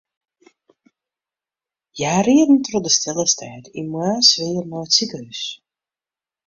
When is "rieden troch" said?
2.27-2.83